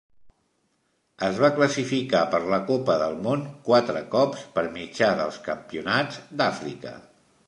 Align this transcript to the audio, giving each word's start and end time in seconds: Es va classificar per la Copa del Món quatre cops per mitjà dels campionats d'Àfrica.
Es 1.25 1.41
va 1.41 1.49
classificar 1.57 2.21
per 2.35 2.39
la 2.53 2.57
Copa 2.69 2.95
del 3.01 3.13
Món 3.27 3.43
quatre 3.67 4.01
cops 4.15 4.47
per 4.57 4.63
mitjà 4.79 5.11
dels 5.21 5.37
campionats 5.49 6.19
d'Àfrica. 6.41 6.95